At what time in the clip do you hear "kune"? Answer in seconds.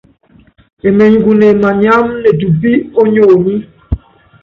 1.25-1.47